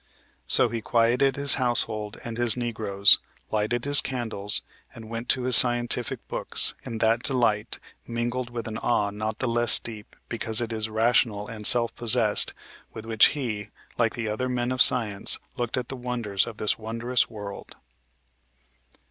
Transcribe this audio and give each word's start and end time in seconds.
So 0.47 0.69
he 0.69 0.81
quieted 0.81 1.35
his 1.35 1.53
household 1.61 2.19
and 2.23 2.35
his 2.39 2.57
negroes, 2.57 3.19
lighted 3.51 3.85
his 3.85 4.01
candles, 4.01 4.63
and 4.95 5.11
went 5.11 5.29
to 5.29 5.43
his 5.43 5.55
scientific 5.55 6.27
books, 6.27 6.73
in 6.83 6.97
that 6.97 7.21
delight, 7.21 7.77
mingled 8.07 8.49
with 8.49 8.67
an 8.67 8.79
awe 8.79 9.11
not 9.11 9.37
the 9.37 9.47
less 9.47 9.77
deep, 9.77 10.15
because 10.27 10.59
it 10.59 10.73
is 10.73 10.89
rational 10.89 11.47
and 11.47 11.67
self 11.67 11.95
possessed, 11.95 12.55
with 12.91 13.05
which 13.05 13.27
he, 13.37 13.69
like 13.99 14.15
the 14.15 14.27
other 14.27 14.49
men 14.49 14.71
of 14.71 14.81
science, 14.81 15.37
looked 15.55 15.77
at 15.77 15.89
the 15.89 15.95
wonders 15.95 16.47
of 16.47 16.57
this 16.57 16.79
wondrous 16.79 17.29
world." 17.29 17.75